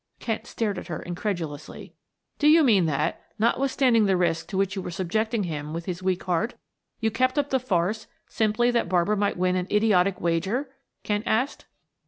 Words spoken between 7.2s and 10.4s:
up the farce simply that Barbara might win an idiotic